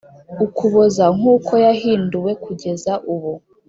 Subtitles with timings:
[0.45, 3.31] Ukuboza nk uko yahinduwe kugeza ubu